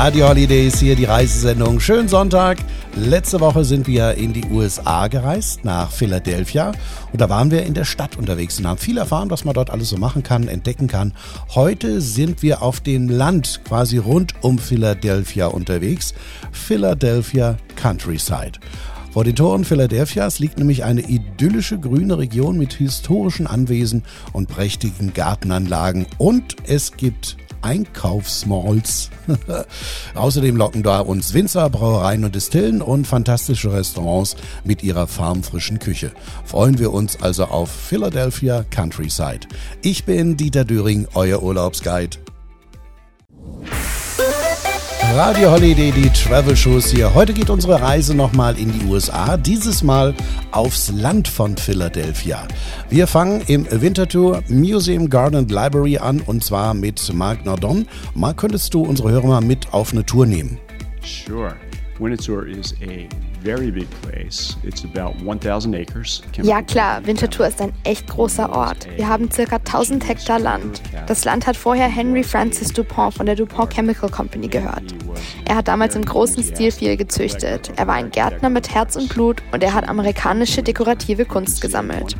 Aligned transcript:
Radio 0.00 0.28
Holidays 0.28 0.78
hier 0.78 0.94
die 0.94 1.06
Reisesendung. 1.06 1.80
Schönen 1.80 2.06
Sonntag. 2.06 2.58
Letzte 2.94 3.40
Woche 3.40 3.64
sind 3.64 3.88
wir 3.88 4.14
in 4.14 4.32
die 4.32 4.44
USA 4.44 5.08
gereist, 5.08 5.64
nach 5.64 5.90
Philadelphia. 5.90 6.70
Und 7.12 7.20
da 7.20 7.28
waren 7.28 7.50
wir 7.50 7.64
in 7.64 7.74
der 7.74 7.84
Stadt 7.84 8.16
unterwegs 8.16 8.60
und 8.60 8.68
haben 8.68 8.78
viel 8.78 8.96
erfahren, 8.96 9.28
was 9.28 9.44
man 9.44 9.54
dort 9.54 9.70
alles 9.70 9.88
so 9.88 9.96
machen 9.96 10.22
kann, 10.22 10.46
entdecken 10.46 10.86
kann. 10.86 11.14
Heute 11.52 12.00
sind 12.00 12.44
wir 12.44 12.62
auf 12.62 12.78
dem 12.78 13.08
Land, 13.08 13.62
quasi 13.64 13.98
rund 13.98 14.34
um 14.40 14.60
Philadelphia 14.60 15.48
unterwegs. 15.48 16.14
Philadelphia 16.52 17.56
Countryside. 17.74 18.52
Vor 19.12 19.24
den 19.24 19.34
Toren 19.34 19.64
Philadelphias 19.64 20.38
liegt 20.38 20.58
nämlich 20.58 20.84
eine 20.84 21.00
idyllische 21.00 21.76
grüne 21.76 22.18
Region 22.18 22.56
mit 22.56 22.72
historischen 22.72 23.48
Anwesen 23.48 24.04
und 24.32 24.48
prächtigen 24.48 25.12
Gartenanlagen. 25.12 26.06
Und 26.18 26.54
es 26.68 26.92
gibt 26.96 27.36
Einkaufsmalls. 27.62 29.10
Außerdem 30.14 30.56
locken 30.56 30.82
da 30.82 31.00
uns 31.00 31.34
Winzer, 31.34 31.68
Brauereien 31.70 32.24
und 32.24 32.34
Distillen 32.34 32.82
und 32.82 33.06
fantastische 33.06 33.72
Restaurants 33.72 34.36
mit 34.64 34.82
ihrer 34.82 35.06
farmfrischen 35.06 35.78
Küche. 35.78 36.12
Freuen 36.44 36.78
wir 36.78 36.92
uns 36.92 37.22
also 37.22 37.44
auf 37.44 37.70
Philadelphia 37.70 38.64
Countryside. 38.70 39.40
Ich 39.82 40.04
bin 40.04 40.36
Dieter 40.36 40.64
Düring, 40.64 41.06
euer 41.14 41.42
Urlaubsguide. 41.42 42.18
Radio 45.14 45.50
Holiday, 45.50 45.90
die 45.90 46.10
Travel 46.10 46.56
Shows 46.56 46.90
hier. 46.90 47.12
Heute 47.14 47.32
geht 47.32 47.50
unsere 47.50 47.80
Reise 47.80 48.14
nochmal 48.14 48.58
in 48.58 48.70
die 48.72 48.86
USA, 48.86 49.36
dieses 49.36 49.82
Mal 49.82 50.14
aufs 50.52 50.92
Land 50.92 51.26
von 51.26 51.56
Philadelphia. 51.56 52.46
Wir 52.88 53.06
fangen 53.06 53.42
im 53.46 53.66
Winterthur 53.70 54.42
Museum 54.48 55.08
Garden 55.10 55.48
Library 55.48 55.98
an 55.98 56.20
und 56.20 56.44
zwar 56.44 56.74
mit 56.74 57.12
Mark 57.14 57.44
Nardon. 57.44 57.86
Mark, 58.14 58.36
könntest 58.36 58.74
du 58.74 58.82
unsere 58.82 59.10
Hörer 59.10 59.26
mal 59.26 59.40
mit 59.40 59.72
auf 59.72 59.92
eine 59.92 60.04
Tour 60.04 60.26
nehmen? 60.26 60.58
Sure. 61.02 61.56
Winterthur 61.98 62.46
is 62.46 62.74
a 62.82 63.08
very 63.42 63.70
big 63.70 63.88
place. 64.02 64.56
It's 64.62 64.84
about 64.84 65.14
1000 65.24 65.74
acres. 65.74 66.22
Ja 66.42 66.62
klar, 66.62 67.04
Winterthur 67.06 67.46
ist 67.46 67.60
ein 67.60 67.72
echt 67.84 68.06
großer 68.08 68.50
Ort. 68.52 68.86
Wir 68.96 69.08
haben 69.08 69.30
circa 69.30 69.56
1000 69.56 70.08
Hektar 70.08 70.38
Land. 70.38 70.82
Das 71.06 71.24
Land 71.24 71.46
hat 71.46 71.56
vorher 71.56 71.88
Henry 71.88 72.22
Francis 72.22 72.72
DuPont 72.72 73.14
von 73.14 73.26
der 73.26 73.36
DuPont 73.36 73.72
Chemical 73.72 74.10
Company 74.10 74.48
gehört. 74.48 74.94
Er 75.44 75.56
hat 75.56 75.68
damals 75.68 75.96
im 75.96 76.04
großen 76.04 76.42
Stil 76.42 76.70
viel 76.70 76.96
gezüchtet. 76.96 77.72
Er 77.76 77.86
war 77.86 77.94
ein 77.94 78.10
Gärtner 78.10 78.50
mit 78.50 78.74
Herz 78.74 78.96
und 78.96 79.08
Blut 79.08 79.42
und 79.52 79.62
er 79.62 79.74
hat 79.74 79.88
amerikanische 79.88 80.62
dekorative 80.62 81.24
Kunst 81.24 81.60
gesammelt. 81.60 82.16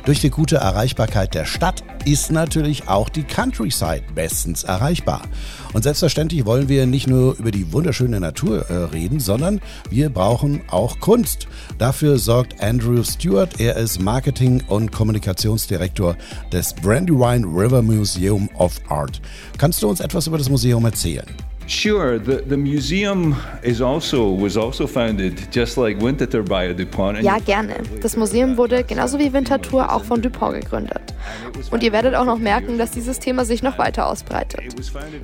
Durch 0.06 0.20
die 0.20 0.30
gute 0.30 0.58
Erreichbarkeit 0.58 1.34
der 1.34 1.46
Stadt 1.46 1.82
ist 2.04 2.30
natürlich 2.30 2.90
auch 2.90 3.08
die 3.08 3.24
Countryside 3.24 4.04
bestens 4.14 4.66
erreichbar. 4.66 5.22
Und 5.72 5.84
selbstverständlich 5.84 6.46
wollen 6.46 6.68
wir 6.68 6.86
nicht 6.86 7.08
nur 7.08 7.38
über 7.38 7.52
die 7.52 7.72
wunderschöne 7.72 8.20
Natur 8.20 8.70
äh, 8.70 8.74
reden, 8.74 9.22
sondern 9.22 9.62
wir 9.90 10.10
brauchen 10.10 10.62
auch 10.70 11.00
Kunst. 11.00 11.48
Dafür 11.78 12.20
sorgt 12.20 12.62
Andrew 12.62 13.02
Stewart. 13.04 13.62
Er 13.62 13.78
ist 13.78 14.02
Marketing- 14.02 14.62
und 14.68 14.92
Kommunikationsdirektor 14.92 16.18
des 16.52 16.74
Brandywine 16.74 17.46
River 17.46 17.82
Museum 17.82 18.50
of 18.56 18.82
Art. 18.90 19.22
Kannst 19.58 19.82
du 19.84 19.90
uns 19.90 20.02
etwas 20.02 20.28
über 20.28 20.38
das 20.38 20.50
Museum 20.50 20.84
erzählen? 20.84 21.26
Sure, 21.68 22.20
the, 22.20 22.44
the 22.48 22.58
museum 22.58 23.36
is 23.62 23.82
also, 23.82 24.36
was 24.36 24.58
also 24.58 24.86
founded 24.88 25.34
just 25.52 25.78
like 25.78 26.02
Winterthur 26.02 26.44
by 26.44 26.70
a 26.70 26.74
DuPont. 26.74 27.22
Ja, 27.22 27.38
gerne. 27.40 27.76
Das 28.02 28.18
Museum 28.18 28.58
wurde 28.58 28.84
genauso 28.84 29.18
wie 29.20 29.32
Winterthur 29.32 29.92
auch 29.94 30.04
von 30.04 30.22
DuPont 30.22 30.62
gegründet. 30.62 31.14
Und 31.72 31.84
ihr 31.84 31.92
werdet 31.92 32.16
auch 32.16 32.26
noch 32.26 32.38
merken, 32.38 32.78
dass 32.78 32.92
dieses 32.92 33.20
Thema 33.20 33.46
sich 33.46 33.64
noch 33.64 33.78
weiter 33.78 34.08
ausbreitet. 34.08 34.62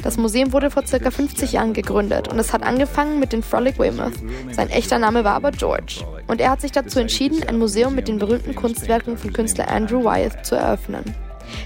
Das 0.02 0.18
Museum 0.18 0.54
wurde 0.54 0.72
vor 0.72 0.86
circa 0.86 1.12
50 1.12 1.54
Jahren 1.54 1.74
gegründet 1.74 2.28
und 2.30 2.40
es 2.40 2.54
hat 2.54 2.64
angefangen 2.64 3.20
mit 3.20 3.34
den 3.34 3.44
Frolic 3.44 3.78
Weymouth. 3.78 4.14
Sein 4.52 4.70
echter 4.70 4.98
Name 4.98 5.24
war 5.24 5.34
aber 5.34 5.52
George. 5.52 6.06
Und 6.28 6.40
er 6.42 6.52
hat 6.52 6.62
sich 6.62 6.72
dazu 6.72 7.00
entschieden, 7.00 7.44
ein 7.48 7.58
Museum 7.58 7.96
mit 7.96 8.08
den 8.08 8.18
berühmten 8.18 8.56
Kunstwerken 8.56 9.18
von 9.18 9.34
Künstler 9.34 9.70
Andrew 9.70 10.04
Wyeth 10.04 10.46
zu 10.46 10.56
eröffnen. 10.56 11.04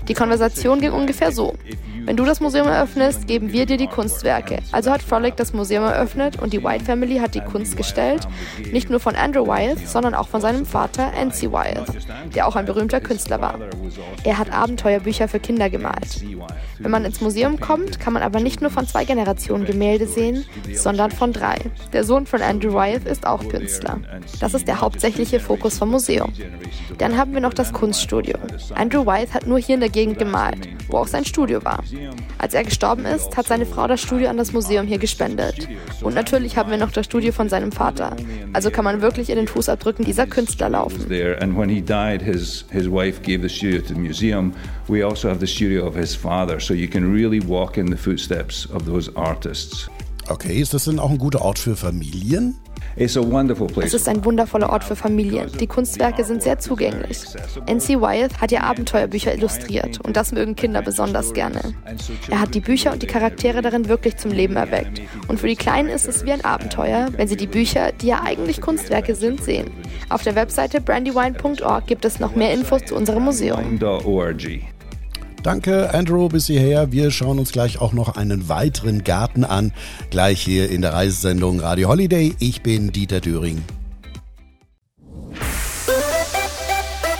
Die 0.07 0.13
Konversation 0.13 0.81
ging 0.81 0.91
ungefähr 0.91 1.31
so. 1.31 1.55
Wenn 2.05 2.17
du 2.17 2.25
das 2.25 2.41
Museum 2.41 2.67
eröffnest, 2.67 3.27
geben 3.27 3.53
wir 3.53 3.65
dir 3.65 3.77
die 3.77 3.87
Kunstwerke. 3.87 4.59
Also 4.71 4.91
hat 4.91 5.01
Frolic 5.01 5.37
das 5.37 5.53
Museum 5.53 5.85
eröffnet 5.85 6.41
und 6.41 6.51
die 6.51 6.63
White 6.63 6.83
Family 6.83 7.19
hat 7.19 7.33
die 7.33 7.41
Kunst 7.41 7.77
gestellt, 7.77 8.27
nicht 8.71 8.89
nur 8.89 8.99
von 8.99 9.15
Andrew 9.15 9.47
Wyeth, 9.47 9.87
sondern 9.87 10.13
auch 10.13 10.27
von 10.27 10.41
seinem 10.41 10.65
Vater 10.65 11.13
N.C. 11.13 11.51
Wyeth, 11.51 11.85
der 12.35 12.47
auch 12.47 12.57
ein 12.57 12.65
berühmter 12.65 12.99
Künstler 12.99 13.39
war. 13.39 13.57
Er 14.25 14.37
hat 14.37 14.51
Abenteuerbücher 14.51 15.27
für 15.29 15.39
Kinder 15.39 15.69
gemalt. 15.69 16.23
Wenn 16.79 16.91
man 16.91 17.05
ins 17.05 17.21
Museum 17.21 17.59
kommt, 17.59 17.99
kann 18.01 18.11
man 18.11 18.23
aber 18.23 18.41
nicht 18.41 18.61
nur 18.61 18.69
von 18.69 18.85
zwei 18.85 19.05
Generationen 19.05 19.65
Gemälde 19.65 20.07
sehen, 20.07 20.45
sondern 20.73 21.11
von 21.11 21.31
drei. 21.31 21.57
Der 21.93 22.03
Sohn 22.03 22.25
von 22.25 22.41
Andrew 22.41 22.73
Wyeth 22.73 23.05
ist 23.05 23.25
auch 23.25 23.47
Künstler. 23.47 23.99
Das 24.41 24.53
ist 24.53 24.67
der 24.67 24.81
hauptsächliche 24.81 25.39
Fokus 25.39 25.77
vom 25.77 25.91
Museum. 25.91 26.33
Dann 26.97 27.17
haben 27.17 27.33
wir 27.33 27.41
noch 27.41 27.53
das 27.53 27.71
Kunststudio. 27.71 28.37
Andrew 28.75 29.05
Wyeth 29.05 29.33
hat 29.33 29.47
nur 29.47 29.59
hier 29.59 29.72
in 29.73 29.79
der 29.79 29.89
Gegend 29.89 30.17
gemalt, 30.17 30.69
wo 30.87 30.97
auch 30.97 31.07
sein 31.07 31.25
Studio 31.25 31.63
war. 31.63 31.83
Als 32.37 32.53
er 32.53 32.63
gestorben 32.63 33.05
ist, 33.05 33.35
hat 33.37 33.47
seine 33.47 33.65
Frau 33.65 33.87
das 33.87 34.01
Studio 34.01 34.29
an 34.29 34.37
das 34.37 34.53
Museum 34.53 34.87
hier 34.87 34.97
gespendet. 34.97 35.67
Und 36.01 36.15
natürlich 36.15 36.57
haben 36.57 36.71
wir 36.71 36.77
noch 36.77 36.91
das 36.91 37.05
Studio 37.05 37.31
von 37.31 37.49
seinem 37.49 37.71
Vater. 37.71 38.15
Also 38.53 38.71
kann 38.71 38.83
man 38.83 39.01
wirklich 39.01 39.29
in 39.29 39.35
den 39.35 39.47
Fußabdrücken 39.47 40.05
dieser 40.05 40.27
Künstler 40.27 40.69
laufen. 40.69 41.11
And 41.39 41.57
when 41.57 41.69
he 41.69 41.81
died, 41.81 42.21
his, 42.21 42.65
his 42.71 42.89
wife 42.89 43.21
gave 43.21 43.47
studio 43.49 43.81
to 43.81 43.93
the 43.93 43.99
museum. 43.99 44.53
We 44.87 45.03
also 45.05 45.29
have 45.29 45.39
the 45.39 45.47
studio 45.47 45.87
of 45.87 45.95
his 45.95 46.15
father, 46.15 46.59
so 46.59 46.73
you 46.73 46.87
can 46.87 47.13
really 47.13 47.39
walk 47.39 47.77
in 47.77 47.87
the 47.87 47.97
footsteps 47.97 48.67
of 48.73 48.85
those 48.85 49.09
artists. 49.15 49.89
Okay, 50.29 50.59
ist 50.59 50.73
das 50.73 50.85
denn 50.85 50.99
auch 50.99 51.09
ein 51.09 51.17
guter 51.17 51.41
Ort 51.41 51.59
für 51.59 51.75
Familien? 51.75 52.55
Es 53.87 53.93
ist 53.93 54.07
ein 54.07 54.23
wundervoller 54.23 54.69
Ort 54.69 54.83
für 54.83 54.95
Familien. 54.95 55.49
Die 55.59 55.67
Kunstwerke 55.67 56.23
sind 56.23 56.43
sehr 56.43 56.59
zugänglich. 56.59 57.19
N.C. 57.65 57.99
Wyeth 57.99 58.39
hat 58.39 58.51
ihr 58.51 58.63
Abenteuerbücher 58.63 59.33
illustriert 59.33 59.99
und 60.01 60.15
das 60.15 60.31
mögen 60.31 60.55
Kinder 60.55 60.81
besonders 60.81 61.33
gerne. 61.33 61.73
Er 62.29 62.39
hat 62.39 62.53
die 62.53 62.59
Bücher 62.59 62.91
und 62.93 63.01
die 63.01 63.07
Charaktere 63.07 63.61
darin 63.61 63.89
wirklich 63.89 64.17
zum 64.17 64.31
Leben 64.31 64.55
erweckt. 64.55 65.01
Und 65.27 65.39
für 65.39 65.47
die 65.47 65.55
Kleinen 65.55 65.89
ist 65.89 66.07
es 66.07 66.23
wie 66.25 66.31
ein 66.31 66.45
Abenteuer, 66.45 67.09
wenn 67.17 67.27
sie 67.27 67.37
die 67.37 67.47
Bücher, 67.47 67.91
die 67.93 68.07
ja 68.07 68.21
eigentlich 68.23 68.61
Kunstwerke 68.61 69.15
sind, 69.15 69.43
sehen. 69.43 69.71
Auf 70.09 70.23
der 70.23 70.35
Webseite 70.35 70.79
brandywine.org 70.79 71.87
gibt 71.87 72.05
es 72.05 72.19
noch 72.19 72.35
mehr 72.35 72.53
Infos 72.53 72.85
zu 72.85 72.95
unserem 72.95 73.23
Museum. 73.23 73.79
Danke, 75.43 75.93
Andrew, 75.93 76.29
bis 76.29 76.47
hierher. 76.47 76.93
Wir 76.93 77.11
schauen 77.11 77.37
uns 77.37 77.51
gleich 77.51 77.81
auch 77.81 77.91
noch 77.91 78.15
einen 78.15 78.47
weiteren 78.47 79.03
Garten 79.03 79.43
an. 79.43 79.73
Gleich 80.09 80.41
hier 80.41 80.69
in 80.69 80.81
der 80.81 80.93
Reisesendung 80.93 81.59
Radio 81.59 81.89
Holiday. 81.89 82.33
Ich 82.39 82.63
bin 82.63 82.93
Dieter 82.93 83.19
Döring. 83.19 83.61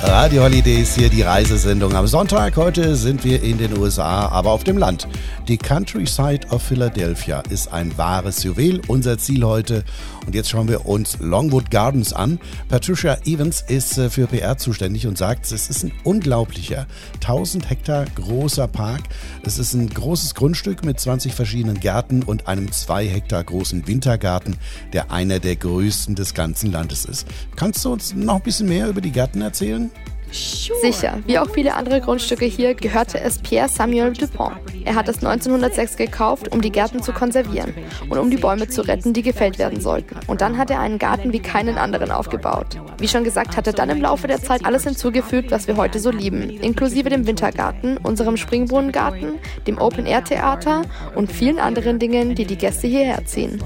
Radio 0.06 0.44
Holidays 0.44 0.96
hier 0.96 1.10
die 1.10 1.22
Reisesendung 1.22 1.96
am 1.96 2.08
Sonntag. 2.08 2.56
Heute 2.56 2.96
sind 2.96 3.26
wir 3.26 3.42
in 3.42 3.58
den 3.58 3.78
USA, 3.78 4.28
aber 4.28 4.52
auf 4.52 4.64
dem 4.64 4.78
Land. 4.78 5.08
Die 5.48 5.58
Countryside 5.58 6.48
of 6.50 6.62
Philadelphia 6.62 7.42
ist 7.50 7.74
ein 7.74 7.98
wahres 7.98 8.44
Juwel, 8.44 8.82
unser 8.88 9.18
Ziel 9.18 9.44
heute. 9.44 9.84
Und 10.26 10.36
jetzt 10.36 10.50
schauen 10.50 10.68
wir 10.68 10.86
uns 10.86 11.18
Longwood 11.20 11.70
Gardens 11.70 12.14
an. 12.14 12.40
Patricia 12.70 13.18
Evans 13.26 13.62
ist 13.68 13.98
äh, 13.98 14.10
für 14.10 14.28
PR 14.28 14.58
zuständig 14.58 15.08
und 15.08 15.18
sagt, 15.18 15.52
es 15.52 15.70
ist 15.70 15.84
ein 15.84 15.92
unglaublicher 16.04 16.88
1000 17.16 17.70
Hektar 17.70 18.06
großer 18.16 18.68
Park. 18.68 19.02
Es 19.44 19.58
ist 19.60 19.74
ein 19.74 19.90
großes 19.90 20.36
Grundstück 20.36 20.86
mit 20.86 21.00
20 21.00 21.34
verschiedenen 21.34 21.80
Gärten 21.80 22.24
und 22.24 22.48
einem 22.48 22.72
2 22.72 23.08
Hektar 23.08 23.44
großen 23.44 23.88
Wintergarten, 23.88 24.56
der 24.94 25.12
einer 25.12 25.40
der 25.40 25.56
größten 25.56 26.16
des 26.16 26.34
ganzen 26.34 26.72
Landes 26.72 27.06
ist. 27.06 27.28
Kannst 27.56 27.84
du 27.84 27.92
uns 27.92 28.14
noch 28.14 28.36
ein 28.36 28.42
bisschen 28.42 28.70
mehr 28.70 28.88
über 28.88 29.02
die 29.02 29.12
Gärten 29.12 29.42
erzählen? 29.42 29.92
Sicher, 30.34 31.20
wie 31.28 31.38
auch 31.38 31.50
viele 31.50 31.76
andere 31.76 32.02
Grundstücke 32.02 32.46
hier, 32.46 32.74
gehörte 32.74 33.20
es 33.20 33.38
Pierre 33.38 33.70
Samuel 33.70 34.14
Dupont. 34.14 34.56
Er 34.84 34.96
hat 34.96 35.08
es 35.08 35.18
1906 35.18 35.96
gekauft, 35.96 36.52
um 36.52 36.62
die 36.62 36.72
Gärten 36.72 37.04
zu 37.04 37.14
konservieren 37.14 37.74
und 38.10 38.18
um 38.18 38.30
die 38.32 38.38
Bäume 38.38 38.68
zu 38.68 38.82
retten, 38.82 39.14
die 39.14 39.22
gefällt 39.22 39.60
werden 39.60 39.80
sollten. 39.80 40.16
Und 40.28 40.42
dann 40.42 40.58
hat 40.58 40.72
er 40.72 40.80
einen 40.80 40.98
Garten 40.98 41.34
wie 41.34 41.40
keinen 41.40 41.78
anderen 41.78 42.12
aufgebaut. 42.12 42.80
Wie 42.98 43.08
schon 43.08 43.24
gesagt, 43.24 43.56
hat 43.56 43.68
er 43.68 43.74
dann 43.74 43.90
im 43.90 44.02
Laufe 44.02 44.28
der 44.28 44.42
Zeit 44.42 44.66
alles 44.66 44.84
hinzugefügt, 44.84 45.52
was 45.52 45.68
wir 45.68 45.78
heute 45.78 46.00
so 46.00 46.10
lieben, 46.10 46.50
inklusive 46.50 47.10
dem 47.10 47.28
Wintergarten, 47.28 47.98
unserem 47.98 48.36
Springbrunnengarten, 48.38 49.36
dem 49.68 49.78
Open-Air-Theater 49.78 50.82
und 51.16 51.32
vielen 51.32 51.60
anderen 51.60 52.00
Dingen, 52.00 52.34
die 52.34 52.46
die 52.46 52.58
Gäste 52.58 52.88
hierher 52.88 53.24
ziehen. 53.26 53.64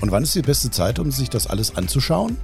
Und 0.00 0.10
wann 0.10 0.24
ist 0.24 0.34
die 0.34 0.42
beste 0.42 0.70
Zeit, 0.70 0.98
um 0.98 1.10
sich 1.10 1.30
das 1.30 1.46
alles 1.46 1.76
anzuschauen? 1.76 2.36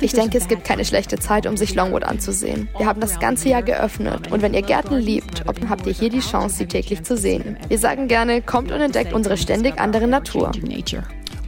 Ich 0.00 0.12
denke, 0.12 0.38
es 0.38 0.48
gibt 0.48 0.64
keine 0.64 0.84
schlechte 0.84 1.18
Zeit, 1.18 1.46
um 1.46 1.56
sich 1.56 1.74
Longwood 1.74 2.04
anzusehen. 2.04 2.68
Wir 2.78 2.86
haben 2.86 3.00
das 3.00 3.20
ganze 3.20 3.50
Jahr 3.50 3.62
geöffnet 3.62 4.32
und 4.32 4.40
wenn 4.40 4.54
ihr 4.54 4.62
Gärten 4.62 4.96
liebt, 4.96 5.44
habt 5.46 5.86
ihr 5.86 5.92
hier 5.92 6.08
die 6.10 6.20
Chance, 6.20 6.56
sie 6.56 6.66
täglich 6.66 7.02
zu 7.02 7.16
sehen. 7.16 7.56
Wir 7.68 7.78
sagen 7.78 8.08
gerne, 8.08 8.40
kommt 8.40 8.72
und 8.72 8.80
entdeckt 8.80 9.12
unsere 9.12 9.36
ständig 9.36 9.78
andere 9.78 10.06
Natur. 10.06 10.50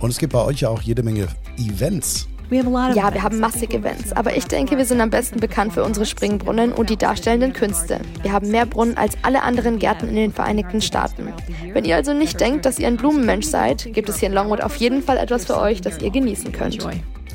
Und 0.00 0.10
es 0.10 0.18
gibt 0.18 0.32
bei 0.32 0.44
euch 0.44 0.60
ja 0.60 0.68
auch 0.68 0.82
jede 0.82 1.02
Menge 1.02 1.26
Events. 1.58 2.28
Ja, 2.50 3.12
wir 3.12 3.22
haben 3.22 3.40
massig 3.40 3.74
Events, 3.74 4.12
aber 4.12 4.34
ich 4.34 4.46
denke, 4.46 4.78
wir 4.78 4.86
sind 4.86 5.02
am 5.02 5.10
besten 5.10 5.38
bekannt 5.38 5.74
für 5.74 5.84
unsere 5.84 6.06
Springbrunnen 6.06 6.72
und 6.72 6.88
die 6.88 6.96
darstellenden 6.96 7.52
Künste. 7.52 8.00
Wir 8.22 8.32
haben 8.32 8.50
mehr 8.50 8.64
Brunnen 8.64 8.96
als 8.96 9.18
alle 9.22 9.42
anderen 9.42 9.78
Gärten 9.78 10.08
in 10.08 10.16
den 10.16 10.32
Vereinigten 10.32 10.80
Staaten. 10.80 11.32
Wenn 11.74 11.84
ihr 11.84 11.96
also 11.96 12.14
nicht 12.14 12.40
denkt, 12.40 12.64
dass 12.64 12.78
ihr 12.78 12.86
ein 12.86 12.96
Blumenmensch 12.96 13.46
seid, 13.46 13.92
gibt 13.92 14.08
es 14.08 14.18
hier 14.18 14.28
in 14.28 14.34
Longwood 14.34 14.62
auf 14.62 14.76
jeden 14.76 15.02
Fall 15.02 15.18
etwas 15.18 15.44
für 15.44 15.58
euch, 15.58 15.82
das 15.82 16.00
ihr 16.00 16.10
genießen 16.10 16.52
könnt. 16.52 16.78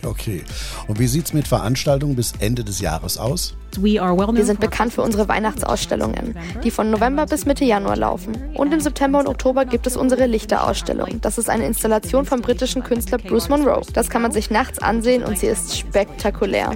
Okay. 0.06 0.44
Und 0.88 1.00
wie 1.00 1.08
sieht 1.08 1.26
es 1.26 1.34
mit 1.34 1.48
Veranstaltungen 1.48 2.16
bis 2.16 2.34
Ende 2.40 2.64
des 2.64 2.80
Jahres 2.80 3.18
aus? 3.18 3.56
Wir 3.82 4.46
sind 4.46 4.60
bekannt 4.60 4.94
für 4.94 5.02
unsere 5.02 5.28
Weihnachtsausstellungen, 5.28 6.36
die 6.64 6.70
von 6.70 6.92
November 6.92 7.26
bis 7.26 7.46
Mitte 7.46 7.66
Januar 7.66 7.96
laufen. 7.96 8.36
Und 8.54 8.72
im 8.72 8.80
September 8.80 9.20
und 9.20 9.28
Oktober 9.28 9.66
gibt 9.66 9.88
es 9.88 9.98
unsere 9.98 10.28
Lichterausstellung. 10.28 11.22
Das 11.22 11.38
ist 11.38 11.50
eine 11.50 11.66
Installation 11.66 12.26
vom 12.26 12.42
britischen 12.42 12.84
Künstler 12.84 13.18
Bruce 13.18 13.50
Monroe. 13.50 13.82
Das 13.94 14.10
kann 14.10 14.22
man 14.22 14.32
sich 14.32 14.52
nachts 14.52 14.80
ansehen 14.80 15.24
und 15.24 15.40
sie 15.40 15.48
ist 15.48 15.78
spektakulär. 15.78 16.70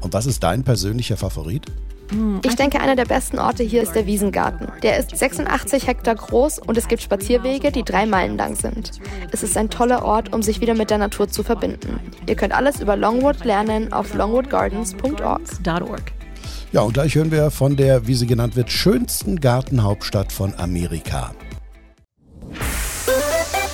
Und 0.00 0.12
was 0.12 0.26
ist 0.26 0.42
dein 0.42 0.62
persönlicher 0.62 1.16
Favorit? 1.16 1.66
Ich 2.42 2.56
denke, 2.56 2.80
einer 2.80 2.96
der 2.96 3.04
besten 3.04 3.38
Orte 3.38 3.62
hier 3.62 3.82
ist 3.82 3.92
der 3.92 4.06
Wiesengarten. 4.06 4.68
Der 4.82 4.98
ist 4.98 5.16
86 5.16 5.86
Hektar 5.86 6.14
groß 6.14 6.58
und 6.58 6.76
es 6.78 6.88
gibt 6.88 7.02
Spazierwege, 7.02 7.70
die 7.70 7.82
drei 7.82 8.06
Meilen 8.06 8.36
lang 8.36 8.56
sind. 8.56 8.92
Es 9.30 9.42
ist 9.42 9.56
ein 9.56 9.68
toller 9.70 10.04
Ort, 10.04 10.32
um 10.32 10.42
sich 10.42 10.60
wieder 10.60 10.74
mit 10.74 10.90
der 10.90 10.98
Natur 10.98 11.28
zu 11.28 11.42
verbinden. 11.42 12.00
Ihr 12.26 12.34
könnt 12.34 12.54
alles 12.54 12.80
über 12.80 12.96
Longwood 12.96 13.44
lernen 13.44 13.92
auf 13.92 14.14
longwoodgardens.org. 14.14 16.12
Ja, 16.72 16.82
und 16.82 16.92
gleich 16.92 17.14
hören 17.14 17.30
wir 17.30 17.50
von 17.50 17.76
der, 17.76 18.06
wie 18.06 18.14
sie 18.14 18.26
genannt 18.26 18.56
wird, 18.56 18.70
schönsten 18.70 19.40
Gartenhauptstadt 19.40 20.32
von 20.32 20.54
Amerika. 20.58 21.32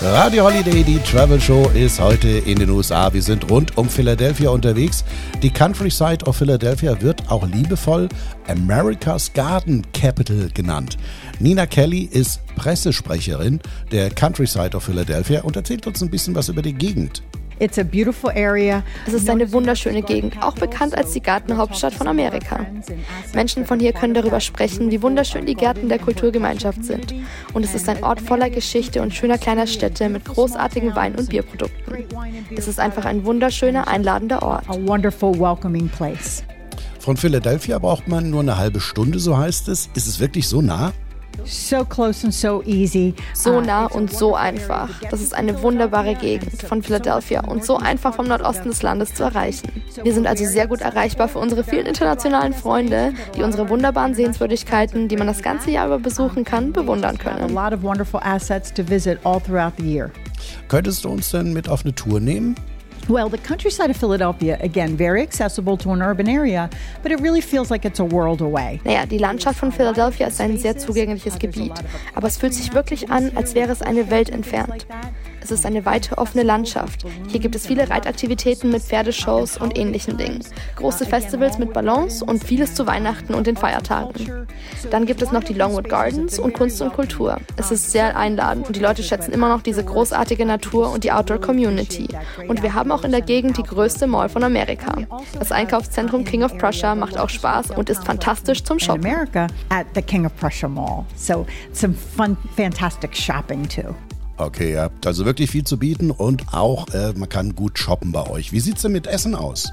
Radio 0.06 0.44
Holiday, 0.44 0.84
die 0.84 0.98
Travel 0.98 1.40
Show, 1.40 1.70
ist 1.72 1.98
heute 1.98 2.28
in 2.28 2.58
den 2.58 2.68
USA. 2.68 3.10
Wir 3.14 3.22
sind 3.22 3.50
rund 3.50 3.78
um 3.78 3.88
Philadelphia 3.88 4.50
unterwegs. 4.50 5.02
Die 5.42 5.50
Countryside 5.50 6.26
of 6.26 6.36
Philadelphia 6.36 7.00
wird 7.00 7.30
auch 7.30 7.46
liebevoll 7.46 8.10
America's 8.46 9.32
Garden 9.32 9.82
Capital 9.94 10.50
genannt. 10.52 10.98
Nina 11.40 11.64
Kelly 11.64 12.02
ist 12.02 12.44
Pressesprecherin 12.54 13.60
der 13.92 14.10
Countryside 14.10 14.76
of 14.76 14.84
Philadelphia 14.84 15.40
und 15.40 15.56
erzählt 15.56 15.86
uns 15.86 16.02
ein 16.02 16.10
bisschen 16.10 16.34
was 16.34 16.50
über 16.50 16.60
die 16.60 16.74
Gegend. 16.74 17.22
It's 17.58 17.78
a 17.78 17.84
beautiful 17.84 18.30
area. 18.30 18.82
Es 19.06 19.12
ist 19.12 19.30
eine 19.30 19.52
wunderschöne 19.52 20.02
Gegend, 20.02 20.42
auch 20.42 20.54
bekannt 20.54 20.96
als 20.96 21.12
die 21.12 21.20
Gartenhauptstadt 21.20 21.94
von 21.94 22.08
Amerika. 22.08 22.66
Menschen 23.32 23.64
von 23.64 23.78
hier 23.78 23.92
können 23.92 24.14
darüber 24.14 24.40
sprechen, 24.40 24.90
wie 24.90 25.00
wunderschön 25.02 25.46
die 25.46 25.54
Gärten 25.54 25.88
der 25.88 25.98
Kulturgemeinschaft 25.98 26.84
sind. 26.84 27.14
Und 27.52 27.64
es 27.64 27.74
ist 27.74 27.88
ein 27.88 28.02
Ort 28.02 28.20
voller 28.20 28.50
Geschichte 28.50 29.02
und 29.02 29.14
schöner 29.14 29.38
kleiner 29.38 29.66
Städte 29.66 30.08
mit 30.08 30.24
großartigen 30.24 30.94
Wein- 30.96 31.14
und 31.14 31.28
Bierprodukten. 31.28 32.04
Es 32.56 32.68
ist 32.68 32.80
einfach 32.80 33.04
ein 33.04 33.24
wunderschöner, 33.24 33.86
einladender 33.86 34.42
Ort. 34.42 34.68
A 34.68 34.74
wonderful, 34.74 35.38
welcoming 35.38 35.88
place. 35.88 36.42
Von 36.98 37.16
Philadelphia 37.16 37.78
braucht 37.78 38.08
man 38.08 38.30
nur 38.30 38.40
eine 38.40 38.56
halbe 38.56 38.80
Stunde, 38.80 39.18
so 39.18 39.36
heißt 39.36 39.68
es. 39.68 39.90
Ist 39.94 40.06
es 40.06 40.20
wirklich 40.20 40.48
so 40.48 40.62
nah? 40.62 40.92
So 41.44 41.84
close 41.84 42.24
and 42.24 42.32
so 42.32 42.62
easy. 42.64 43.14
So 43.34 43.60
nah 43.60 43.86
und 43.86 44.12
so 44.12 44.34
einfach. 44.34 44.88
Das 45.10 45.20
ist 45.20 45.34
eine 45.34 45.62
wunderbare 45.62 46.14
Gegend 46.14 46.62
von 46.62 46.82
Philadelphia 46.82 47.44
und 47.44 47.64
so 47.64 47.76
einfach 47.76 48.14
vom 48.14 48.26
Nordosten 48.26 48.68
des 48.68 48.82
Landes 48.82 49.14
zu 49.14 49.24
erreichen. 49.24 49.82
Wir 50.02 50.14
sind 50.14 50.26
also 50.26 50.44
sehr 50.44 50.66
gut 50.66 50.80
erreichbar 50.80 51.28
für 51.28 51.38
unsere 51.38 51.64
vielen 51.64 51.86
internationalen 51.86 52.54
Freunde, 52.54 53.12
die 53.36 53.42
unsere 53.42 53.68
wunderbaren 53.68 54.14
Sehenswürdigkeiten, 54.14 55.08
die 55.08 55.16
man 55.16 55.26
das 55.26 55.42
ganze 55.42 55.70
Jahr 55.70 55.86
über 55.86 55.98
besuchen 55.98 56.44
kann, 56.44 56.72
bewundern 56.72 57.18
können. 57.18 57.54
Könntest 60.68 61.04
du 61.04 61.08
uns 61.08 61.30
denn 61.30 61.52
mit 61.52 61.68
auf 61.68 61.84
eine 61.84 61.94
Tour 61.94 62.20
nehmen? 62.20 62.54
Well, 63.08 63.28
the 63.28 63.36
countryside 63.36 63.90
of 63.90 63.98
Philadelphia, 63.98 64.56
again, 64.62 64.96
very 64.96 65.20
accessible 65.20 65.76
to 65.78 65.90
an 65.90 66.00
urban 66.00 66.26
area, 66.26 66.70
but 67.02 67.12
it 67.12 67.20
really 67.20 67.42
feels 67.42 67.70
like 67.70 67.84
it's 67.84 68.00
a 68.00 68.04
world 68.04 68.40
away. 68.40 68.80
Naja, 68.84 69.04
die 69.04 69.18
Landschaft 69.18 69.58
von 69.58 69.70
Philadelphia 69.70 70.26
ist 70.26 70.40
ein 70.40 70.56
sehr 70.56 70.78
zugängliches 70.78 71.38
Gebiet, 71.38 71.72
aber 72.14 72.28
es 72.28 72.38
fühlt 72.38 72.54
sich 72.54 72.72
wirklich 72.72 73.10
an, 73.10 73.32
als 73.34 73.54
wäre 73.54 73.72
es 73.72 73.82
eine 73.82 74.10
Welt 74.10 74.30
entfernt. 74.30 74.86
Es 75.44 75.50
ist 75.50 75.66
eine 75.66 75.84
weite, 75.84 76.16
offene 76.16 76.42
Landschaft. 76.42 77.04
Hier 77.28 77.38
gibt 77.38 77.54
es 77.54 77.66
viele 77.66 77.90
Reitaktivitäten 77.90 78.70
mit 78.70 78.80
Pferdeshows 78.82 79.58
und 79.58 79.76
ähnlichen 79.76 80.16
Dingen. 80.16 80.42
Große 80.76 81.04
Festivals 81.04 81.58
mit 81.58 81.74
Ballons 81.74 82.22
und 82.22 82.42
vieles 82.42 82.74
zu 82.74 82.86
Weihnachten 82.86 83.34
und 83.34 83.46
den 83.46 83.58
Feiertagen. 83.58 84.46
Dann 84.90 85.04
gibt 85.04 85.20
es 85.20 85.32
noch 85.32 85.44
die 85.44 85.52
Longwood 85.52 85.90
Gardens 85.90 86.38
und 86.38 86.54
Kunst 86.54 86.80
und 86.80 86.94
Kultur. 86.94 87.36
Es 87.58 87.70
ist 87.70 87.92
sehr 87.92 88.16
einladend 88.16 88.68
und 88.68 88.76
die 88.76 88.80
Leute 88.80 89.02
schätzen 89.02 89.32
immer 89.32 89.50
noch 89.50 89.60
diese 89.60 89.84
großartige 89.84 90.46
Natur 90.46 90.90
und 90.90 91.04
die 91.04 91.12
Outdoor 91.12 91.42
Community. 91.42 92.08
Und 92.48 92.62
wir 92.62 92.72
haben 92.72 92.90
auch 92.90 93.04
in 93.04 93.10
der 93.10 93.20
Gegend 93.20 93.58
die 93.58 93.64
größte 93.64 94.06
Mall 94.06 94.30
von 94.30 94.44
Amerika. 94.44 94.94
Das 95.38 95.52
Einkaufszentrum 95.52 96.24
King 96.24 96.42
of 96.44 96.56
Prussia 96.56 96.94
macht 96.94 97.18
auch 97.18 97.28
Spaß 97.28 97.72
und 97.72 97.90
ist 97.90 98.02
fantastisch 98.02 98.64
zum 98.64 98.78
Shoppen. 98.78 99.04
America 99.04 99.46
at 99.68 99.84
the 99.94 100.00
King 100.00 100.24
of 100.24 100.34
Prussia 100.36 100.70
Mall. 100.70 101.04
So 101.16 101.44
some 101.74 101.92
fun, 101.92 102.34
fantastic 102.56 103.14
shopping 103.14 103.68
too. 103.68 103.94
Okay, 104.36 104.72
ihr 104.72 104.82
habt 104.82 105.06
also 105.06 105.24
wirklich 105.24 105.50
viel 105.50 105.64
zu 105.64 105.78
bieten 105.78 106.10
und 106.10 106.52
auch 106.52 106.88
äh, 106.92 107.12
man 107.14 107.28
kann 107.28 107.54
gut 107.54 107.78
shoppen 107.78 108.10
bei 108.10 108.28
euch. 108.28 108.52
Wie 108.52 108.60
sieht 108.60 108.76
es 108.76 108.82
denn 108.82 108.92
mit 108.92 109.06
Essen 109.06 109.34
aus? 109.34 109.72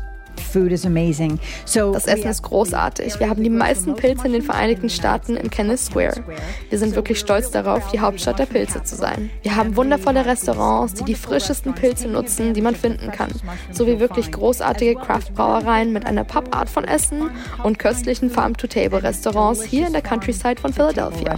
Food 0.52 0.72
is 0.72 0.86
amazing. 0.86 1.40
So 1.66 1.92
das 1.94 2.08
Essen 2.08 2.30
ist 2.30 2.44
großartig. 2.44 3.20
Wir 3.20 3.30
haben 3.30 3.44
die 3.44 3.50
meisten 3.50 3.96
Pilze 3.96 4.28
in 4.28 4.34
den 4.34 4.42
Vereinigten 4.42 4.90
Staaten 4.90 5.36
im 5.36 5.50
Kenneth 5.50 5.80
Square. 5.80 6.24
Wir 6.70 6.78
sind 6.78 6.96
wirklich 6.96 7.20
stolz 7.20 7.52
darauf, 7.52 7.90
die 7.92 8.00
Hauptstadt 8.00 8.40
der 8.40 8.46
Pilze 8.46 8.84
zu 8.84 8.96
sein. 8.96 9.30
Wir 9.42 9.56
haben 9.56 9.76
wundervolle 9.76 10.26
Restaurants, 10.26 10.94
die 10.94 11.04
die 11.04 11.16
frischesten 11.16 11.74
Pilze 11.74 12.08
nutzen, 12.08 12.54
die 12.54 12.62
man 12.62 12.76
finden 12.76 13.12
kann, 13.12 13.32
sowie 13.72 14.00
wirklich 14.00 14.32
großartige 14.32 14.96
Craft-Brauereien 14.96 15.92
mit 15.92 16.06
einer 16.06 16.24
Pop-Art 16.24 16.70
von 16.70 16.84
Essen 16.84 17.30
und 17.64 17.80
köstlichen 17.80 18.30
Farm-to-Table-Restaurants 18.30 19.64
hier 19.64 19.88
in 19.88 19.94
der 19.94 20.02
Countryside 20.02 20.62
von 20.62 20.72
Philadelphia. 20.72 21.36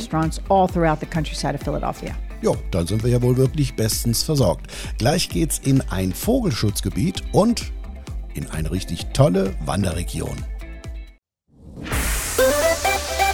Jo, 2.44 2.58
dann 2.72 2.86
sind 2.86 3.06
wir 3.06 3.10
ja 3.10 3.22
wohl 3.22 3.38
wirklich 3.38 3.74
bestens 3.74 4.22
versorgt. 4.22 4.68
Gleich 4.98 5.30
geht's 5.30 5.60
in 5.64 5.80
ein 5.80 6.12
Vogelschutzgebiet 6.12 7.24
und 7.32 7.72
in 8.34 8.50
eine 8.50 8.70
richtig 8.70 9.14
tolle 9.14 9.56
Wanderregion. 9.66 10.36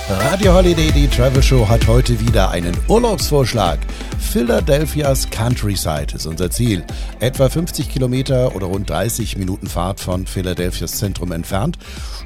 Radio 0.09 0.55
Holiday, 0.55 0.91
die 0.91 1.07
Travel 1.07 1.43
Show, 1.43 1.69
hat 1.69 1.85
heute 1.85 2.19
wieder 2.19 2.49
einen 2.49 2.75
Urlaubsvorschlag. 2.87 3.77
Philadelphias 4.19 5.29
Countryside 5.29 6.15
ist 6.15 6.25
unser 6.25 6.49
Ziel. 6.49 6.83
Etwa 7.19 7.47
50 7.47 7.87
Kilometer 7.89 8.55
oder 8.55 8.65
rund 8.65 8.89
30 8.89 9.37
Minuten 9.37 9.67
Fahrt 9.67 9.99
von 9.99 10.25
Philadelphias 10.25 10.93
Zentrum 10.93 11.31
entfernt. 11.31 11.77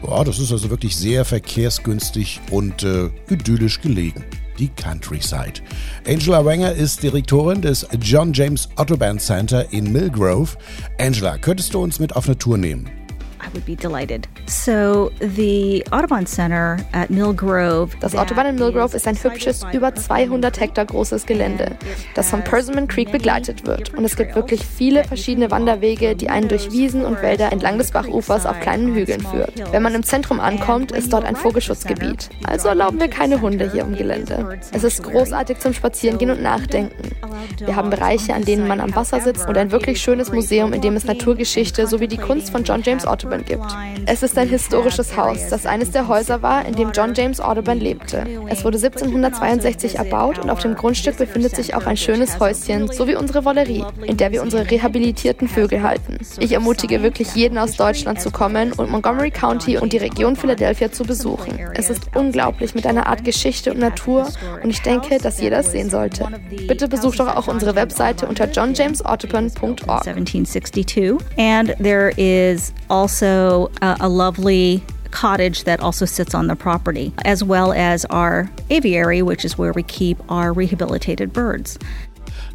Ja, 0.02 0.24
das 0.24 0.40
ist 0.40 0.54
also 0.54 0.70
wirklich 0.70 0.96
sehr 0.96 1.26
verkehrsgünstig 1.26 2.40
und 2.52 2.84
äh, 2.84 3.10
idyllisch 3.30 3.82
gelegen. 3.82 4.24
Die 4.60 4.70
Countryside. 4.70 5.60
Angela 6.08 6.46
Wenger 6.46 6.72
ist 6.72 7.04
Direktorin 7.04 7.62
des 7.62 7.86
John 8.00 8.32
James 8.32 8.70
Autobahn 8.78 9.20
Center 9.20 9.74
in 9.74 9.92
Millgrove. 9.92 10.56
Angela, 11.00 11.38
könntest 11.38 11.74
du 11.74 11.84
uns 11.84 12.00
mit 12.00 12.16
auf 12.16 12.28
eine 12.28 12.38
Tour 12.38 12.58
nehmen? 12.58 13.03
I 13.44 13.54
would 13.54 13.66
be 13.66 13.76
delighted. 13.76 14.28
So 14.46 15.12
the 15.20 15.84
Audubon 15.92 16.26
Center 16.26 16.78
at 16.94 17.10
Mill 17.10 17.34
Grove. 17.34 17.92
Das 18.00 18.16
Autobahn 18.16 18.48
in 18.48 18.56
Mill 18.56 18.72
Grove 18.72 18.96
ist 18.96 19.08
ein 19.08 19.16
hübsches, 19.22 19.66
über 19.74 19.94
200 19.94 20.60
Hektar 20.60 20.86
großes 20.86 21.26
Gelände, 21.26 21.78
das 22.16 22.30
vom 22.30 22.44
Persimmon 22.44 22.88
Creek 22.88 23.12
begleitet 23.12 23.66
wird. 23.66 23.94
Und 23.94 24.06
es 24.06 24.16
gibt 24.16 24.36
wirklich 24.36 24.66
viele 24.66 25.04
verschiedene 25.04 25.52
Wanderwege, 25.52 26.16
die 26.16 26.30
einen 26.30 26.48
durch 26.48 26.72
Wiesen 26.72 27.06
und 27.06 27.22
Wälder 27.22 27.52
entlang 27.52 27.78
des 27.78 27.92
Bachufers 27.92 28.46
auf 28.46 28.60
kleinen 28.60 28.94
Hügeln 28.94 29.22
führt. 29.22 29.54
Wenn 29.72 29.84
man 29.84 29.96
im 29.96 30.04
Zentrum 30.04 30.40
ankommt, 30.40 30.92
ist 30.92 31.12
dort 31.12 31.26
ein 31.26 31.36
Vogelschutzgebiet. 31.36 32.30
Also 32.44 32.70
erlauben 32.70 33.00
wir 33.00 33.10
keine 33.10 33.42
Hunde 33.42 33.72
hier 33.72 33.84
im 33.84 33.96
Gelände. 33.96 34.60
Es 34.72 34.84
ist 34.84 35.04
großartig 35.04 35.60
zum 35.60 35.74
Spazierengehen 35.74 36.32
und 36.32 36.42
Nachdenken. 36.42 37.12
Wir 37.60 37.76
haben 37.76 37.90
Bereiche, 37.90 38.34
an 38.34 38.44
denen 38.44 38.68
man 38.68 38.80
am 38.80 38.96
Wasser 38.96 39.22
sitzt 39.22 39.48
und 39.48 39.58
ein 39.58 39.72
wirklich 39.72 40.02
schönes 40.02 40.32
Museum, 40.32 40.74
in 40.74 40.82
dem 40.82 40.96
es 40.96 41.06
Naturgeschichte 41.06 41.88
sowie 41.88 42.08
die 42.08 42.18
Kunst 42.18 42.52
von 42.52 42.64
John 42.64 42.82
James 42.84 43.06
Audubon 43.06 43.44
gibt. 43.46 43.66
Es 44.06 44.24
ist 44.24 44.38
ein 44.38 44.50
historisches 44.50 45.18
Haus, 45.18 45.50
das 45.50 45.66
eines 45.66 45.92
der 45.92 46.08
Häuser 46.08 46.42
war, 46.42 46.66
in 46.66 46.76
dem 46.76 46.92
John 46.92 47.14
James 47.14 47.40
Audubon 47.40 47.80
lebte. 47.80 48.26
Es 48.48 48.64
wurde 48.64 48.78
1762 48.78 49.96
erbaut 49.96 50.40
und 50.40 50.50
auf 50.50 50.60
dem 50.60 50.76
Grundstück 50.76 51.18
befindet 51.18 51.56
sich 51.56 51.76
auch 51.76 51.86
ein 51.86 51.98
schönes 51.98 52.40
Häuschen 52.40 52.92
sowie 52.92 53.16
unsere 53.16 53.46
Wollerie, 53.46 53.84
in 54.06 54.18
der 54.18 54.32
wir 54.32 54.42
unsere 54.42 54.70
rehabilitierten 54.70 55.48
Vögel 55.48 55.84
halten. 55.84 56.18
Ich 56.40 56.52
ermutige 56.52 57.02
wirklich 57.04 57.36
jeden 57.36 57.58
aus 57.58 57.76
Deutschland 57.78 58.22
zu 58.22 58.32
kommen 58.32 58.74
und 58.74 58.90
Montgomery 58.90 59.32
County 59.32 59.78
und 59.78 59.94
die 59.94 59.98
Region 59.98 60.36
Philadelphia 60.36 60.92
zu 60.92 61.04
besuchen. 61.04 61.60
Es 61.74 61.90
ist 61.90 62.04
unglaublich 62.16 62.76
mit 62.76 62.86
einer 62.86 63.08
Art 63.08 63.24
Geschichte 63.24 63.72
und 63.72 63.80
Natur 63.80 64.28
und 64.64 64.70
ich 64.70 64.82
denke, 64.82 65.18
dass 65.18 65.40
jeder 65.40 65.60
es 65.60 65.72
sehen 65.72 65.90
sollte. 65.90 66.28
Bitte 66.68 66.88
besucht 66.88 67.20
doch 67.20 67.33
auch 67.36 67.48
unsere 67.48 67.76
Webseite 67.76 68.28
unter 68.28 68.46
johnjamesautobahn.org. 68.46 69.82
1762 69.82 71.18
and 71.38 71.76
there 71.80 72.12
is 72.18 72.74
also 72.90 73.70
uh, 73.82 73.96
a 74.00 74.08
lovely 74.08 74.84
cottage 75.12 75.64
that 75.64 75.80
also 75.80 76.06
sits 76.06 76.34
on 76.34 76.48
the 76.48 76.56
property, 76.56 77.14
as 77.24 77.44
well 77.44 77.72
as 77.72 78.06
our 78.06 78.50
aviary, 78.70 79.22
which 79.22 79.46
is 79.46 79.58
where 79.58 79.72
we 79.72 79.84
keep 79.84 80.18
our 80.30 80.52
rehabilitated 80.52 81.32
birds. 81.32 81.78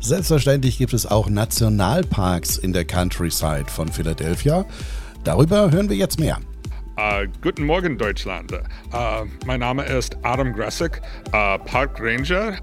Selbstverständlich 0.00 0.78
gibt 0.78 0.92
es 0.92 1.06
auch 1.06 1.28
Nationalparks 1.28 2.56
in 2.56 2.72
der 2.72 2.84
Countryside 2.84 3.66
von 3.68 3.88
Philadelphia. 3.88 4.64
Darüber 5.24 5.70
hören 5.70 5.88
wir 5.88 5.96
jetzt 5.96 6.20
mehr. 6.20 6.38
Uh, 6.98 7.28
guten 7.42 7.64
Morgen, 7.64 7.96
Deutschland. 7.96 8.52
Uh, 8.52 9.24
mein 9.46 9.60
Name 9.60 9.84
ist 9.84 10.16
Adam 10.24 10.52
Gressig, 10.52 11.00
uh, 11.28 11.56
Park 11.58 12.00
Ranger, 12.00 12.58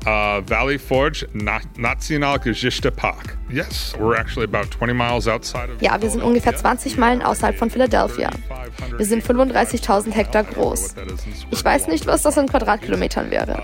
Valley 0.49 0.77
Forge 0.77 1.25
Na 1.31 1.61
Nationalgeschichte 1.77 2.91
Park. 2.91 3.37
Yes, 3.49 3.95
we're 3.97 4.17
actually 4.19 4.43
about 4.43 4.69
20 4.71 4.93
miles 4.93 5.25
outside 5.29 5.69
of 5.71 5.81
Ja, 5.81 6.01
wir 6.01 6.09
sind 6.09 6.21
ungefähr 6.21 6.53
20 6.53 6.97
Meilen 6.97 7.21
außerhalb 7.21 7.57
von 7.57 7.69
Philadelphia. 7.69 8.29
Wir 8.97 9.05
sind 9.05 9.23
35.000 9.23 10.11
Hektar 10.11 10.43
groß. 10.43 10.95
Ich 11.51 11.63
weiß 11.63 11.87
nicht, 11.87 12.05
was 12.05 12.23
das 12.23 12.35
in 12.35 12.47
Quadratkilometern 12.47 13.31
wäre. 13.31 13.61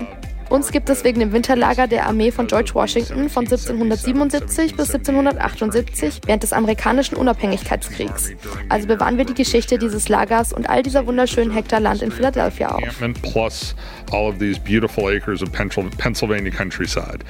Uns 0.52 0.70
gibt 0.70 0.90
es 0.90 1.02
wegen 1.02 1.18
dem 1.18 1.32
Winterlager 1.32 1.86
der 1.86 2.06
Armee 2.06 2.30
von 2.30 2.46
George 2.46 2.72
Washington 2.74 3.30
von 3.30 3.44
1777 3.44 4.76
bis 4.76 4.90
1778 4.94 6.20
während 6.26 6.42
des 6.42 6.52
amerikanischen 6.52 7.16
Unabhängigkeitskriegs. 7.16 8.32
Also 8.68 8.86
bewahren 8.86 9.16
wir 9.16 9.24
die 9.24 9.32
Geschichte 9.32 9.78
dieses 9.78 10.10
Lagers 10.10 10.52
und 10.52 10.68
all 10.68 10.82
dieser 10.82 11.06
wunderschönen 11.06 11.52
Hektar 11.52 11.80
Land 11.80 12.02
in 12.02 12.12
Philadelphia 12.12 12.68
auf. 12.68 12.82
Plus 13.22 13.74
all 14.10 14.28
of 14.28 14.36
these 14.36 14.60
beautiful 14.60 15.10
acres 15.10 15.42
of 15.42 15.50
Pennsylvania 15.52 16.52
countryside. 16.52 17.20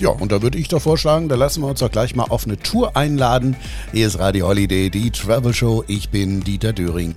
Ja, 0.00 0.08
und 0.08 0.32
da 0.32 0.42
würde 0.42 0.58
ich 0.58 0.66
doch 0.66 0.82
vorschlagen, 0.82 1.28
da 1.28 1.36
lassen 1.36 1.62
wir 1.62 1.68
uns 1.68 1.78
doch 1.78 1.92
gleich 1.92 2.16
mal 2.16 2.24
auf 2.24 2.44
eine 2.44 2.56
Tour 2.56 2.96
einladen. 2.96 3.54
Hier 3.92 4.08
ist 4.08 4.18
Radio 4.18 4.48
Holiday, 4.48 4.90
die 4.90 5.12
Travel 5.12 5.54
Show. 5.54 5.84
Ich 5.86 6.08
bin 6.08 6.40
Dieter 6.40 6.72
Döring. 6.72 7.14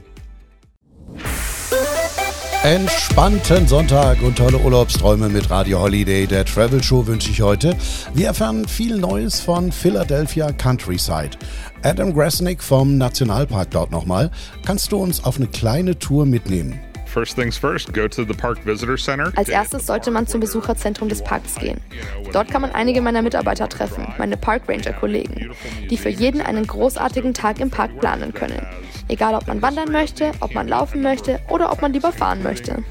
Entspannten 2.63 3.67
Sonntag 3.67 4.21
und 4.21 4.37
tolle 4.37 4.59
Urlaubsträume 4.59 5.29
mit 5.29 5.49
Radio 5.49 5.81
Holiday, 5.81 6.27
der 6.27 6.45
Travel 6.45 6.83
Show 6.83 7.07
wünsche 7.07 7.31
ich 7.31 7.41
heute. 7.41 7.75
Wir 8.13 8.27
erfahren 8.27 8.67
viel 8.67 8.97
Neues 8.97 9.39
von 9.39 9.71
Philadelphia 9.71 10.51
Countryside. 10.51 11.31
Adam 11.81 12.13
Grasnick 12.13 12.61
vom 12.61 12.99
Nationalpark 12.99 13.71
dort 13.71 13.89
nochmal. 13.89 14.29
Kannst 14.63 14.91
du 14.91 14.97
uns 14.97 15.23
auf 15.23 15.37
eine 15.37 15.47
kleine 15.47 15.97
Tour 15.97 16.27
mitnehmen? 16.27 16.79
Als 19.35 19.49
erstes 19.49 19.85
sollte 19.85 20.11
man 20.11 20.27
zum 20.27 20.39
Besucherzentrum 20.39 21.09
des 21.09 21.23
Parks 21.23 21.55
gehen. 21.55 21.81
Dort 22.31 22.49
kann 22.49 22.61
man 22.61 22.71
einige 22.71 23.01
meiner 23.01 23.21
Mitarbeiter 23.21 23.67
treffen, 23.67 24.07
meine 24.17 24.37
Park 24.37 24.63
Ranger 24.67 24.93
Kollegen, 24.93 25.51
die 25.89 25.97
für 25.97 26.09
jeden 26.09 26.41
einen 26.41 26.65
großartigen 26.65 27.33
Tag 27.33 27.59
im 27.59 27.69
Park 27.69 27.99
planen 27.99 28.33
können. 28.33 28.65
Egal 29.07 29.35
ob 29.35 29.47
man 29.47 29.61
wandern 29.61 29.91
möchte, 29.91 30.31
ob 30.39 30.53
man 30.53 30.67
laufen 30.67 31.01
möchte 31.01 31.39
oder 31.49 31.71
ob 31.71 31.81
man 31.81 31.91
lieber 31.91 32.13
fahren 32.13 32.43
möchte. 32.43 32.83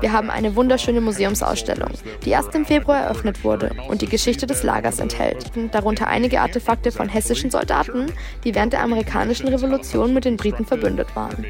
Wir 0.00 0.12
haben 0.12 0.30
eine 0.30 0.56
wunderschöne 0.56 1.00
Museumsausstellung, 1.00 1.90
die 2.24 2.30
erst 2.30 2.54
im 2.54 2.66
Februar 2.66 2.98
eröffnet 2.98 3.44
wurde 3.44 3.74
und 3.88 4.02
die 4.02 4.08
Geschichte 4.08 4.46
des 4.46 4.62
Lagers 4.62 4.98
enthält, 4.98 5.50
darunter 5.72 6.06
einige 6.08 6.40
Artefakte 6.40 6.92
von 6.92 7.08
hessischen 7.08 7.50
Soldaten, 7.50 8.06
die 8.44 8.54
während 8.54 8.72
der 8.72 8.82
amerikanischen 8.82 9.48
Revolution 9.48 10.14
mit 10.14 10.24
den 10.24 10.36
Briten 10.36 10.64
verbündet 10.64 11.14
waren. 11.14 11.46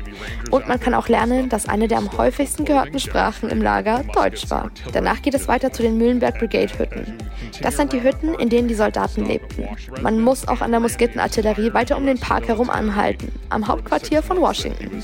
Und 0.51 0.69
man 0.69 0.81
kann 0.81 0.95
auch 0.95 1.09
lernen, 1.09 1.49
dass 1.49 1.69
eine 1.69 1.89
der 1.89 1.99
am 1.99 2.17
häufigsten 2.17 2.65
gehörten 2.65 2.99
Sprachen 2.99 3.49
im 3.49 3.63
Lager 3.63 4.05
Deutsch 4.13 4.49
war. 4.51 4.71
Danach 4.93 5.23
geht 5.23 5.35
es 5.35 5.49
weiter 5.49 5.73
zu 5.73 5.83
den 5.83 5.99
Mühlenberg 5.99 6.39
Brigade 6.39 6.79
Hütten. 6.79 7.19
Das 7.63 7.77
sind 7.77 7.93
die 7.93 8.03
Hütten, 8.03 8.35
in 8.35 8.49
denen 8.49 8.69
die 8.69 8.75
Soldaten 8.75 9.25
lebten. 9.25 9.65
Man 10.03 10.21
muss 10.21 10.47
auch 10.47 10.61
an 10.61 10.71
der 10.71 10.81
Muskettenartillerie 10.81 11.73
weiter 11.73 11.97
um 11.97 12.07
den 12.07 12.19
Park 12.19 12.49
herum 12.49 12.71
anhalten, 12.71 13.33
am 13.51 13.67
Hauptquartier 13.67 14.23
von 14.23 14.41
Washington. 14.41 15.03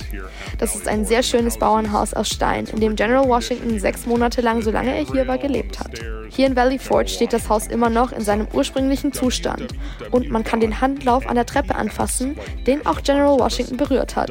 Das 0.58 0.74
ist 0.74 0.88
ein 0.88 1.04
sehr 1.04 1.22
schönes 1.22 1.58
Bauernhaus 1.58 2.14
aus 2.14 2.28
Stein, 2.28 2.66
in 2.66 2.80
dem 2.80 2.91
General 2.96 3.28
Washington 3.28 3.78
sechs 3.78 4.06
Monate 4.06 4.40
lang, 4.40 4.62
solange 4.62 4.94
er 4.94 5.04
hier 5.04 5.26
war, 5.26 5.38
gelebt 5.38 5.80
hat. 5.80 5.90
Hier 6.28 6.46
in 6.46 6.56
Valley 6.56 6.78
Forge 6.78 7.10
steht 7.10 7.32
das 7.32 7.48
Haus 7.48 7.66
immer 7.66 7.90
noch 7.90 8.12
in 8.12 8.22
seinem 8.22 8.46
ursprünglichen 8.52 9.12
Zustand 9.12 9.74
und 10.10 10.30
man 10.30 10.44
kann 10.44 10.60
den 10.60 10.80
Handlauf 10.80 11.26
an 11.26 11.34
der 11.34 11.46
Treppe 11.46 11.74
anfassen, 11.74 12.36
den 12.66 12.86
auch 12.86 13.02
General 13.02 13.38
Washington 13.38 13.76
berührt 13.76 14.16
hat. 14.16 14.30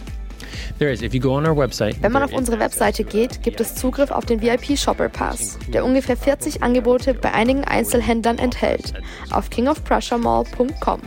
Wenn 2.01 2.13
man 2.13 2.23
auf 2.23 2.33
unsere 2.33 2.59
Webseite 2.59 3.05
geht, 3.05 3.43
gibt 3.43 3.61
es 3.61 3.75
Zugriff 3.75 4.11
auf 4.11 4.25
den 4.25 4.43
VIP 4.43 4.79
Shopper 4.79 5.09
Pass, 5.09 5.59
der 5.73 5.85
ungefähr 5.85 6.17
40 6.17 6.63
Angebote 6.63 7.15
bei 7.15 7.33
einigen 7.33 7.65
Einzelhändlern 7.65 8.39
enthält. 8.39 8.95
Auf 9.31 9.51
kingofprussiamall.com. 9.51 11.01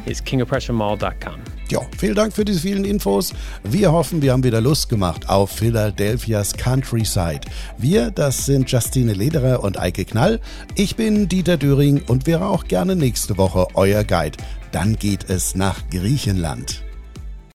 Ja, 1.69 1.79
vielen 1.97 2.13
Dank 2.13 2.33
für 2.33 2.45
diese 2.45 2.59
vielen 2.59 2.85
Infos. 2.85 3.33
Wir 3.63 3.91
hoffen, 3.91 4.21
wir 4.21 4.33
haben 4.33 4.43
wieder 4.43 4.61
Lust 4.61 4.87
gemacht 4.87 5.27
auf 5.29 5.49
Philadelphias 5.49 6.55
Countryside. 6.55 7.41
Wir, 7.77 8.11
das 8.11 8.45
sind 8.45 8.69
Justine 8.69 9.13
Lederer 9.13 9.63
und 9.63 9.79
Eike 9.79 10.05
Knall. 10.05 10.39
Ich 10.75 10.95
bin 10.95 11.27
Dieter 11.27 11.57
Döring 11.57 12.03
und 12.07 12.27
wäre 12.27 12.47
auch 12.47 12.65
gerne 12.65 12.95
nächste 12.95 13.37
Woche 13.39 13.67
euer 13.73 14.03
Guide. 14.03 14.37
Dann 14.71 14.95
geht 14.97 15.29
es 15.29 15.55
nach 15.55 15.81
Griechenland. 15.89 16.84